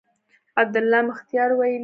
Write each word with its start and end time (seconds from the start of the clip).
عبدالله 0.57 1.01
مختیار 1.09 1.49
ویلي 1.59 1.79